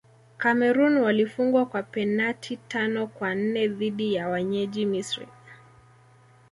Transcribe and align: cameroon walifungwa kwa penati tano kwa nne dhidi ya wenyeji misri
cameroon 0.37 0.97
walifungwa 0.97 1.65
kwa 1.65 1.83
penati 1.83 2.57
tano 2.57 3.07
kwa 3.07 3.35
nne 3.35 3.67
dhidi 3.67 4.13
ya 4.13 4.27
wenyeji 4.29 4.85
misri 4.85 5.27